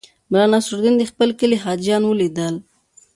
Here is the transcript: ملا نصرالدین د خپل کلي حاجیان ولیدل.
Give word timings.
ملا 0.31 0.45
نصرالدین 0.53 0.95
د 0.97 1.03
خپل 1.11 1.29
کلي 1.39 1.57
حاجیان 1.63 2.01
ولیدل. 2.05 2.55